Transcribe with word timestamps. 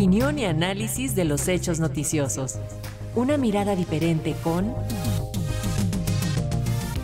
Opinión 0.00 0.38
y 0.38 0.46
análisis 0.46 1.14
de 1.14 1.26
los 1.26 1.46
hechos 1.46 1.78
noticiosos. 1.78 2.58
Una 3.14 3.36
mirada 3.36 3.76
diferente 3.76 4.34
con 4.42 4.74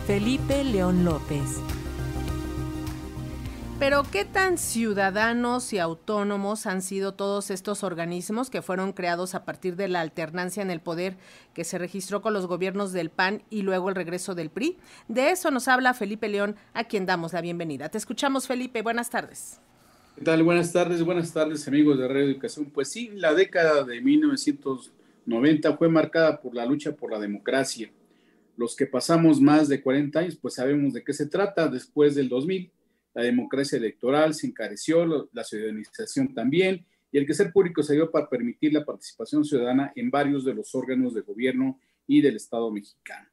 Felipe 0.07 0.63
León 0.63 1.05
López. 1.05 1.59
Pero 3.77 4.01
¿qué 4.01 4.25
tan 4.25 4.57
ciudadanos 4.57 5.73
y 5.73 5.77
autónomos 5.77 6.65
han 6.65 6.81
sido 6.81 7.13
todos 7.13 7.51
estos 7.51 7.83
organismos 7.83 8.49
que 8.49 8.63
fueron 8.63 8.93
creados 8.93 9.35
a 9.35 9.45
partir 9.45 9.75
de 9.75 9.89
la 9.89 10.01
alternancia 10.01 10.63
en 10.63 10.71
el 10.71 10.81
poder 10.81 11.17
que 11.53 11.65
se 11.65 11.77
registró 11.77 12.23
con 12.23 12.33
los 12.33 12.47
gobiernos 12.47 12.93
del 12.93 13.11
PAN 13.11 13.43
y 13.51 13.61
luego 13.61 13.89
el 13.89 13.95
regreso 13.95 14.33
del 14.33 14.49
PRI? 14.49 14.79
De 15.07 15.29
eso 15.29 15.51
nos 15.51 15.67
habla 15.67 15.93
Felipe 15.93 16.29
León, 16.29 16.55
a 16.73 16.85
quien 16.85 17.05
damos 17.05 17.33
la 17.33 17.41
bienvenida. 17.41 17.89
Te 17.89 17.99
escuchamos, 17.99 18.47
Felipe. 18.47 18.81
Buenas 18.81 19.11
tardes. 19.11 19.59
¿Qué 20.17 20.23
tal? 20.23 20.41
Buenas 20.41 20.73
tardes, 20.73 21.03
buenas 21.03 21.31
tardes 21.31 21.67
amigos 21.67 21.99
de 21.99 22.07
Radio 22.07 22.23
Educación. 22.23 22.71
Pues 22.73 22.89
sí, 22.89 23.11
la 23.13 23.35
década 23.35 23.83
de 23.83 24.01
1990 24.01 25.77
fue 25.77 25.89
marcada 25.89 26.41
por 26.41 26.55
la 26.55 26.65
lucha 26.65 26.95
por 26.95 27.11
la 27.11 27.19
democracia. 27.19 27.91
Los 28.55 28.75
que 28.75 28.87
pasamos 28.87 29.39
más 29.39 29.67
de 29.67 29.79
40 29.79 30.19
años, 30.19 30.35
pues 30.41 30.55
sabemos 30.55 30.93
de 30.93 31.03
qué 31.03 31.13
se 31.13 31.27
trata. 31.27 31.67
Después 31.67 32.15
del 32.15 32.29
2000, 32.29 32.71
la 33.13 33.21
democracia 33.21 33.77
electoral 33.77 34.33
se 34.33 34.47
encareció, 34.47 35.29
la 35.31 35.43
ciudadanización 35.43 36.33
también, 36.33 36.83
y 37.11 37.19
el 37.19 37.27
que 37.27 37.35
ser 37.35 37.51
público 37.51 37.83
se 37.83 37.93
dio 37.93 38.09
para 38.09 38.27
permitir 38.27 38.73
la 38.73 38.83
participación 38.83 39.45
ciudadana 39.45 39.93
en 39.95 40.09
varios 40.09 40.43
de 40.43 40.55
los 40.55 40.73
órganos 40.73 41.13
de 41.13 41.21
gobierno 41.21 41.79
y 42.07 42.21
del 42.21 42.37
Estado 42.37 42.71
mexicano. 42.71 43.29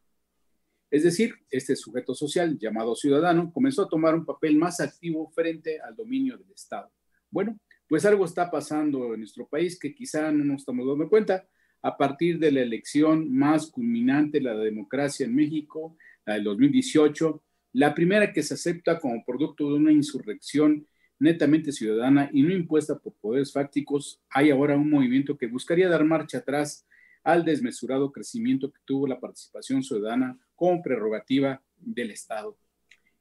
Es 0.95 1.03
decir, 1.03 1.35
este 1.51 1.75
sujeto 1.75 2.15
social 2.15 2.57
llamado 2.57 2.95
ciudadano 2.95 3.51
comenzó 3.53 3.83
a 3.83 3.89
tomar 3.89 4.15
un 4.15 4.25
papel 4.25 4.57
más 4.57 4.79
activo 4.79 5.29
frente 5.35 5.81
al 5.81 5.97
dominio 5.97 6.39
del 6.39 6.53
Estado. 6.53 6.89
Bueno, 7.33 7.59
pues 7.89 8.05
algo 8.05 8.25
está 8.25 8.49
pasando 8.49 9.13
en 9.13 9.19
nuestro 9.19 9.45
país 9.49 9.77
que 9.77 9.93
quizá 9.93 10.31
no 10.31 10.45
nos 10.45 10.61
estamos 10.61 10.87
dando 10.87 11.09
cuenta. 11.09 11.49
A 11.83 11.97
partir 11.97 12.39
de 12.39 12.53
la 12.53 12.61
elección 12.61 13.29
más 13.37 13.73
culminante, 13.73 14.41
la 14.41 14.55
de 14.55 14.67
democracia 14.67 15.27
en 15.27 15.35
México, 15.35 15.97
la 16.25 16.35
del 16.35 16.45
2018, 16.45 17.43
la 17.73 17.93
primera 17.93 18.33
que 18.33 18.45
se 18.45 18.55
acepta 18.55 19.01
como 19.01 19.25
producto 19.25 19.71
de 19.71 19.75
una 19.75 19.91
insurrección 19.91 20.87
netamente 21.19 21.73
ciudadana 21.73 22.31
y 22.33 22.45
no 22.45 22.55
impuesta 22.55 23.01
por 23.01 23.15
poderes 23.15 23.53
fácticos, 23.53 24.23
hay 24.31 24.51
ahora 24.51 24.77
un 24.77 24.91
movimiento 24.91 25.37
que 25.37 25.49
buscaría 25.49 25.89
dar 25.89 26.05
marcha 26.05 26.39
atrás 26.39 26.87
al 27.25 27.45
desmesurado 27.45 28.13
crecimiento 28.13 28.71
que 28.71 28.81
tuvo 28.85 29.07
la 29.07 29.19
participación 29.19 29.83
ciudadana 29.83 30.39
como 30.55 30.83
prerrogativa 30.83 31.61
del 31.79 32.11
Estado. 32.11 32.57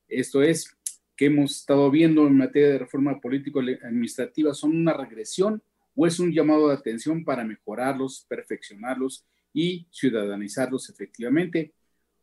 Esto 0.08 0.44
es, 0.44 0.78
que 1.16 1.28
hemos 1.28 1.58
estado 1.58 1.90
viendo 1.92 2.28
en 2.28 2.38
materia 2.38 2.70
de 2.70 2.80
reforma 2.80 3.20
político-administrativa, 3.20 4.54
son 4.54 4.76
una 4.76 4.94
regresión 4.94 5.62
o 5.96 6.08
es 6.08 6.20
un 6.20 6.32
llamado 6.32 6.70
de 6.70 6.76
atención 6.76 7.24
para 7.24 7.44
mejorarlos, 7.44 8.26
perfeccionarlos 8.28 9.26
y 9.54 9.88
ciudadanizarlos 9.92 10.90
efectivamente, 10.90 11.72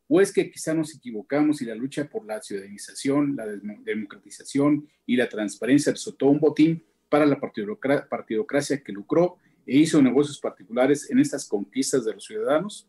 o 0.08 0.20
es 0.20 0.32
que 0.32 0.50
quizá 0.50 0.74
nos 0.74 0.94
equivocamos 0.94 1.62
y 1.62 1.66
la 1.66 1.76
lucha 1.76 2.04
por 2.08 2.26
la 2.26 2.42
ciudadanización, 2.42 3.36
la 3.36 3.46
democratización 3.46 4.88
y 5.06 5.14
la 5.16 5.28
transparencia 5.28 5.92
resultó 5.92 6.26
un 6.26 6.40
botín 6.40 6.82
para 7.08 7.26
la 7.26 7.38
partidocracia 7.38 8.82
que 8.82 8.92
lucró 8.92 9.38
e 9.70 9.76
hizo 9.78 10.02
negocios 10.02 10.40
particulares 10.40 11.08
en 11.12 11.20
estas 11.20 11.46
conquistas 11.46 12.04
de 12.04 12.14
los 12.14 12.24
ciudadanos? 12.24 12.88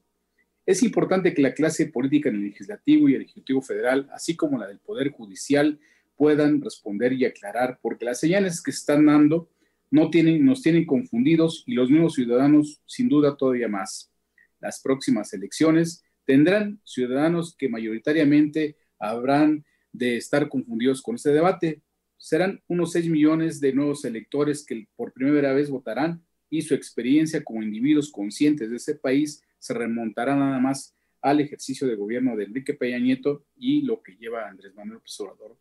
Es 0.65 0.81
importante 0.81 1.31
que 1.31 1.43
la 1.43 1.53
clase 1.53 1.85
política 1.85 2.29
en 2.29 2.38
el 2.38 2.45
legislativo 2.45 3.07
y 3.07 3.13
el 3.13 3.21
ejecutivo 3.21 3.61
federal, 3.61 4.09
así 4.11 4.35
como 4.35 4.57
la 4.57 4.67
del 4.67 4.79
poder 4.79 5.11
judicial, 5.11 5.79
puedan 6.15 6.59
responder 6.59 7.13
y 7.13 7.25
aclarar, 7.25 7.77
porque 7.83 8.05
las 8.05 8.19
señales 8.19 8.63
que 8.63 8.71
están 8.71 9.05
dando 9.05 9.47
no 9.91 10.09
tienen, 10.09 10.43
nos 10.43 10.63
tienen 10.63 10.88
confundidos 10.88 11.63
y 11.67 11.75
los 11.75 11.91
mismos 11.91 12.15
ciudadanos, 12.15 12.81
sin 12.88 13.09
duda, 13.09 13.38
todavía 13.38 13.67
más. 13.67 14.11
Las 14.59 14.81
próximas 14.81 15.31
elecciones 15.33 16.03
tendrán 16.25 16.81
ciudadanos 16.83 17.56
que 17.56 17.69
mayoritariamente 17.69 18.75
habrán 18.97 19.63
de 19.91 20.17
estar 20.17 20.50
confundidos 20.50 21.03
con 21.03 21.13
este 21.13 21.29
debate. 21.29 21.83
Serán 22.17 22.59
unos 22.67 22.94
6 22.94 23.07
millones 23.07 23.59
de 23.59 23.72
nuevos 23.72 24.03
electores 24.03 24.66
que 24.66 24.88
por 24.95 25.13
primera 25.13 25.53
vez 25.53 25.69
votarán 25.69 26.23
y 26.51 26.62
su 26.62 26.75
experiencia 26.75 27.44
como 27.44 27.63
individuos 27.63 28.12
conscientes 28.12 28.69
de 28.69 28.75
ese 28.75 28.95
país 28.95 29.41
se 29.57 29.73
remontará 29.73 30.35
nada 30.35 30.59
más 30.59 30.94
al 31.22 31.39
ejercicio 31.39 31.88
de 31.88 31.95
gobierno 31.95 32.35
de 32.35 32.44
Enrique 32.44 32.73
Peña 32.73 33.00
Nieto 33.00 33.45
y 33.56 33.84
lo 33.84 34.03
que 34.03 34.17
lleva 34.17 34.47
Andrés 34.47 34.75
Manuel 34.75 34.95
López 34.95 35.19
Obrador. 35.22 35.57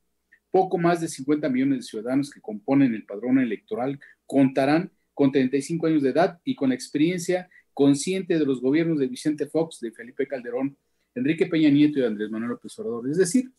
Poco 0.51 0.78
más 0.78 1.01
de 1.01 1.06
50 1.06 1.49
millones 1.49 1.78
de 1.78 1.83
ciudadanos 1.84 2.31
que 2.31 2.41
componen 2.41 2.93
el 2.93 3.05
padrón 3.05 3.39
electoral 3.39 4.01
contarán 4.27 4.91
con 5.15 5.31
35 5.31 5.87
años 5.87 6.03
de 6.03 6.11
edad 6.11 6.41
y 6.45 6.56
con 6.56 6.73
experiencia 6.73 7.49
consciente 7.72 8.37
de 8.39 8.45
los 8.45 8.61
gobiernos 8.61 8.99
de 8.99 9.07
Vicente 9.07 9.47
Fox, 9.47 9.78
de 9.81 9.93
Felipe 9.93 10.27
Calderón, 10.27 10.77
Enrique 11.15 11.47
Peña 11.47 11.71
Nieto 11.71 12.01
y 12.01 12.05
Andrés 12.05 12.31
Manuel 12.31 12.53
López 12.53 12.77
Obrador. 12.81 13.09
Es 13.09 13.19
decir, 13.19 13.53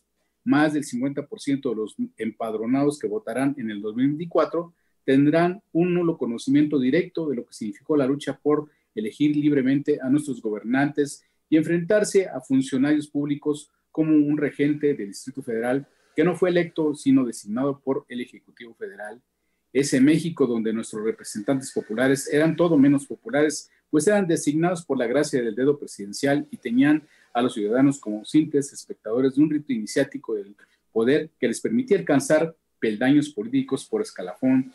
más 0.44 0.74
del 0.74 0.84
50% 0.84 1.70
de 1.70 1.76
los 1.76 1.96
empadronados 2.18 2.98
que 2.98 3.06
votarán 3.06 3.54
en 3.56 3.70
el 3.70 3.80
2024 3.80 4.74
tendrán 5.04 5.62
un 5.72 5.94
nulo 5.94 6.16
conocimiento 6.16 6.78
directo 6.78 7.28
de 7.28 7.36
lo 7.36 7.46
que 7.46 7.54
significó 7.54 7.96
la 7.96 8.06
lucha 8.06 8.38
por 8.38 8.70
elegir 8.94 9.36
libremente 9.36 9.98
a 10.02 10.08
nuestros 10.08 10.40
gobernantes 10.40 11.24
y 11.48 11.56
enfrentarse 11.56 12.28
a 12.28 12.40
funcionarios 12.40 13.08
públicos 13.08 13.70
como 13.90 14.12
un 14.12 14.38
regente 14.38 14.94
del 14.94 15.08
Distrito 15.08 15.42
Federal 15.42 15.86
que 16.14 16.24
no 16.24 16.34
fue 16.34 16.50
electo 16.50 16.94
sino 16.94 17.24
designado 17.24 17.80
por 17.80 18.04
el 18.08 18.20
Ejecutivo 18.20 18.74
Federal. 18.74 19.20
Ese 19.72 20.00
México 20.00 20.46
donde 20.46 20.72
nuestros 20.72 21.04
representantes 21.04 21.72
populares 21.72 22.30
eran 22.30 22.56
todo 22.56 22.76
menos 22.76 23.06
populares, 23.06 23.70
pues 23.90 24.06
eran 24.06 24.26
designados 24.26 24.84
por 24.84 24.98
la 24.98 25.06
gracia 25.06 25.42
del 25.42 25.54
dedo 25.54 25.78
presidencial 25.78 26.46
y 26.50 26.58
tenían 26.58 27.02
a 27.32 27.40
los 27.40 27.54
ciudadanos 27.54 27.98
como 27.98 28.24
simples 28.24 28.72
espectadores 28.72 29.34
de 29.34 29.42
un 29.42 29.50
rito 29.50 29.72
iniciático 29.72 30.34
del 30.34 30.54
poder 30.92 31.30
que 31.38 31.48
les 31.48 31.60
permitía 31.60 31.98
alcanzar 31.98 32.54
peldaños 32.78 33.30
políticos 33.30 33.86
por 33.86 34.02
escalafón 34.02 34.72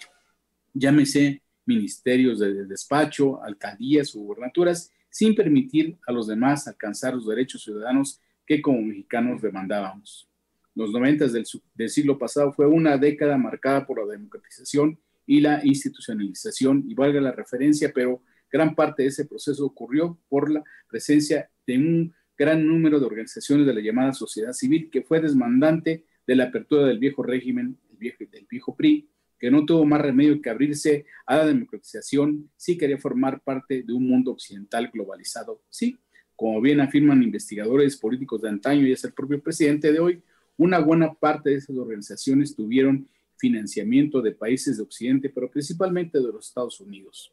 llámese 0.80 1.42
ministerios 1.66 2.40
de 2.40 2.66
despacho, 2.66 3.44
alcaldías 3.44 4.16
o 4.16 4.20
gubernaturas, 4.20 4.92
sin 5.10 5.36
permitir 5.36 5.98
a 6.08 6.12
los 6.12 6.28
demás 6.28 6.68
alcanzar 6.68 7.14
los 7.14 7.28
derechos 7.28 7.64
ciudadanos 7.64 8.22
que 8.46 8.62
como 8.62 8.82
mexicanos 8.82 9.42
demandábamos. 9.42 10.30
Los 10.76 10.92
noventas 10.92 11.34
del, 11.34 11.46
del 11.76 11.90
siglo 11.90 12.18
pasado 12.18 12.54
fue 12.54 12.68
una 12.68 12.98
década 12.98 13.38
marcada 13.38 13.86
por 13.86 14.00
la 14.00 14.12
democratización 14.12 15.00
y 15.26 15.42
la 15.42 15.60
institucionalización, 15.64 16.86
y 16.88 16.94
valga 16.94 17.20
la 17.20 17.32
referencia, 17.32 17.92
pero 17.94 18.22
gran 18.50 18.76
parte 18.76 19.04
de 19.04 19.10
ese 19.10 19.26
proceso 19.26 19.66
ocurrió 19.66 20.18
por 20.30 20.50
la 20.50 20.64
presencia 20.90 21.50
de 21.66 21.78
un 21.78 22.16
gran 22.38 22.66
número 22.66 23.00
de 23.00 23.06
organizaciones 23.06 23.66
de 23.66 23.74
la 23.74 23.82
llamada 23.82 24.14
sociedad 24.14 24.54
civil 24.54 24.90
que 24.90 25.02
fue 25.02 25.20
desmandante 25.20 26.06
de 26.26 26.36
la 26.36 26.46
apertura 26.46 26.86
del 26.86 27.00
viejo 27.00 27.24
régimen, 27.24 27.78
el 27.90 27.98
viejo, 27.98 28.24
del 28.32 28.46
viejo 28.50 28.76
PRI, 28.76 29.10
que 29.40 29.52
no 29.52 29.66
tuvo 29.66 29.86
más 29.86 30.02
remedio 30.02 30.42
que 30.42 30.50
abrirse 30.50 31.06
a 31.26 31.38
la 31.38 31.46
democratización 31.46 32.50
si 32.56 32.78
quería 32.78 32.98
formar 32.98 33.42
parte 33.42 33.84
de 33.84 33.94
un 33.94 34.08
mundo 34.08 34.32
occidental 34.32 34.90
globalizado. 34.92 35.62
Sí, 35.70 35.98
como 36.36 36.62
bien 36.62 36.80
afirman 36.82 37.24
investigadores 37.24 37.98
políticos 37.98 38.42
de 38.42 38.50
antaño 38.50 38.86
y 38.86 38.92
es 38.92 39.04
el 39.04 39.14
propio 39.14 39.42
presidente 39.42 39.92
de 39.92 40.00
hoy, 40.00 40.22
una 40.58 40.80
buena 40.80 41.14
parte 41.14 41.52
de 41.52 41.58
esas 41.58 41.76
organizaciones 41.78 42.56
tuvieron 42.56 43.08
financiamiento 43.38 44.22
de 44.22 44.32
países 44.32 44.78
de 44.78 44.84
Occidente, 44.84 45.30
pero 45.30 45.50
principalmente 45.50 46.20
de 46.20 46.26
los 46.26 46.48
Estados 46.48 46.80
Unidos. 46.80 47.32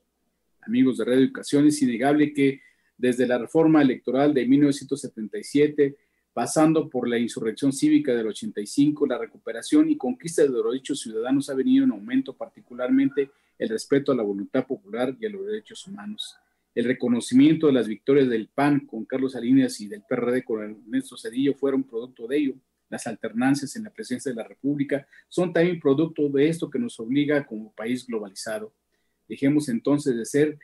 Amigos 0.60 0.98
de 0.98 1.04
Radio 1.04 1.24
Educación, 1.24 1.66
es 1.66 1.80
innegable 1.82 2.32
que 2.32 2.60
desde 2.96 3.26
la 3.26 3.38
reforma 3.38 3.82
electoral 3.82 4.32
de 4.32 4.46
1977 4.46 5.96
pasando 6.34 6.90
por 6.90 7.08
la 7.08 7.16
insurrección 7.16 7.72
cívica 7.72 8.12
del 8.12 8.26
85, 8.26 9.06
la 9.06 9.16
recuperación 9.16 9.88
y 9.88 9.96
conquista 9.96 10.42
de 10.42 10.48
los 10.48 10.64
derechos 10.64 11.00
ciudadanos 11.00 11.48
ha 11.48 11.54
venido 11.54 11.84
en 11.84 11.92
aumento, 11.92 12.36
particularmente 12.36 13.30
el 13.56 13.68
respeto 13.68 14.10
a 14.10 14.16
la 14.16 14.24
voluntad 14.24 14.66
popular 14.66 15.16
y 15.18 15.26
a 15.26 15.30
los 15.30 15.46
derechos 15.46 15.86
humanos. 15.86 16.36
El 16.74 16.86
reconocimiento 16.86 17.68
de 17.68 17.72
las 17.72 17.86
victorias 17.86 18.28
del 18.28 18.48
PAN 18.48 18.80
con 18.80 19.04
Carlos 19.04 19.32
Salinas 19.32 19.80
y 19.80 19.86
del 19.86 20.02
PRD 20.02 20.42
con 20.42 20.60
Ernesto 20.64 21.16
Cedillo 21.16 21.54
fueron 21.54 21.84
producto 21.84 22.26
de 22.26 22.36
ello. 22.36 22.54
Las 22.90 23.06
alternancias 23.06 23.76
en 23.76 23.84
la 23.84 23.90
presidencia 23.90 24.32
de 24.32 24.36
la 24.36 24.48
República 24.48 25.06
son 25.28 25.52
también 25.52 25.78
producto 25.78 26.28
de 26.28 26.48
esto 26.48 26.68
que 26.68 26.80
nos 26.80 26.98
obliga 26.98 27.46
como 27.46 27.72
país 27.72 28.04
globalizado. 28.04 28.72
Dejemos 29.28 29.68
entonces 29.68 30.16
de 30.16 30.24
ser 30.24 30.58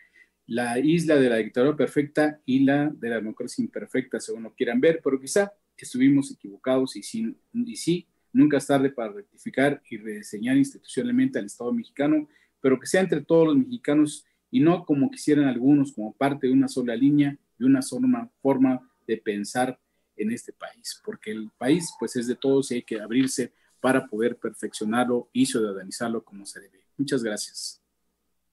la 0.49 0.81
isla 0.81 1.15
de 1.15 1.29
la 1.29 1.37
dictadura 1.37 1.77
perfecta 1.77 2.41
y 2.45 2.65
la 2.65 2.91
de 2.93 3.09
la 3.09 3.17
democracia 3.17 3.63
imperfecta, 3.63 4.19
según 4.19 4.43
lo 4.43 4.53
quieran 4.53 4.81
ver, 4.81 5.01
pero 5.03 5.21
quizá 5.21 5.53
estuvimos 5.85 6.31
equivocados 6.31 6.97
y, 6.97 7.03
sí, 7.03 7.37
y 7.53 7.77
sí, 7.77 8.07
nunca 8.33 8.59
es 8.59 8.67
tarde 8.67 8.91
para 8.91 9.13
rectificar 9.13 9.83
y 9.91 9.97
rediseñar 9.97 10.57
institucionalmente 10.57 11.39
al 11.39 11.47
Estado 11.47 11.73
mexicano, 11.73 12.29
pero 12.61 12.79
que 12.79 12.87
sea 12.87 13.01
entre 13.01 13.23
todos 13.23 13.49
los 13.49 13.57
mexicanos 13.57 14.25
y 14.51 14.61
no 14.61 14.85
como 14.85 15.11
quisieran 15.11 15.47
algunos, 15.47 15.93
como 15.93 16.13
parte 16.13 16.47
de 16.47 16.53
una 16.53 16.69
sola 16.69 16.95
línea 16.97 17.37
y 17.59 17.65
una 17.65 17.83
sola 17.83 18.31
forma 18.43 18.89
de 19.07 19.17
pensar 19.17 19.79
en 20.17 20.33
este 20.33 20.53
país, 20.53 21.01
porque 21.05 21.31
el 21.31 21.51
país 21.57 21.91
pues 21.99 22.17
es 22.17 22.27
de 22.27 22.37
todos 22.37 22.71
y 22.71 22.75
hay 22.75 22.83
que 22.83 23.01
abrirse 23.01 23.53
para 23.81 24.07
poder 24.07 24.37
perfeccionarlo 24.37 25.31
y 25.33 25.47
ciudadanizarlo 25.47 26.23
como 26.23 26.45
se 26.45 26.61
debe. 26.61 26.85
Muchas 26.99 27.23
gracias. 27.23 27.81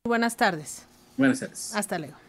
Buenas 0.06 0.38
tardes. 0.38 0.86
Buenas 1.18 1.42
tardes. 1.42 1.76
Hasta 1.76 2.00
luego. 2.00 2.27